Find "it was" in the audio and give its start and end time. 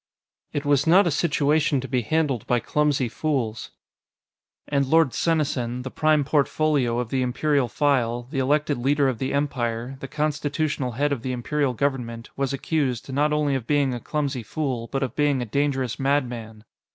0.51-0.87